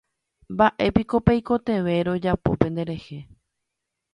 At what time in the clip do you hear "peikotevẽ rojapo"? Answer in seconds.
1.27-2.49